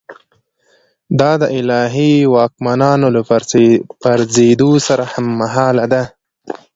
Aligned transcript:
دا 1.19 1.31
د 1.41 1.43
الهي 1.57 2.13
واکمنانو 2.35 3.07
له 3.15 3.21
پرځېدو 4.03 4.71
سره 4.87 5.03
هممهاله 5.13 5.85
ده. 5.93 6.03